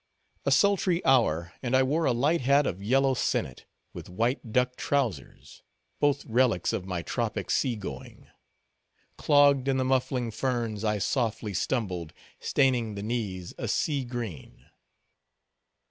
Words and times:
A 0.47 0.51
sultry 0.51 1.05
hour, 1.05 1.53
and 1.61 1.75
I 1.75 1.83
wore 1.83 2.05
a 2.05 2.11
light 2.11 2.41
hat, 2.41 2.65
of 2.65 2.81
yellow 2.81 3.13
sinnet, 3.13 3.67
with 3.93 4.09
white 4.09 4.51
duck 4.51 4.75
trowsers—both 4.75 6.25
relics 6.25 6.73
of 6.73 6.87
my 6.87 7.03
tropic 7.03 7.51
sea 7.51 7.75
going. 7.75 8.25
Clogged 9.17 9.67
in 9.67 9.77
the 9.77 9.85
muffling 9.85 10.31
ferns, 10.31 10.83
I 10.83 10.97
softly 10.97 11.53
stumbled, 11.53 12.13
staining 12.39 12.95
the 12.95 13.03
knees 13.03 13.53
a 13.59 13.67
sea 13.67 14.03
green. 14.03 14.71